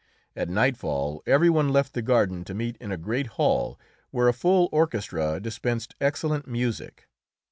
At 0.35 0.49
nightfall 0.49 1.21
every 1.27 1.47
one 1.51 1.69
left 1.69 1.93
the 1.93 2.01
garden 2.01 2.43
to 2.45 2.55
meet 2.55 2.75
in 2.77 2.91
a 2.91 2.97
great 2.97 3.27
hall 3.37 3.79
where 4.09 4.27
a 4.27 4.33
full 4.33 4.67
orchestra 4.71 5.39
dispensed 5.39 5.93
excellent 6.01 6.47
music. 6.47 7.07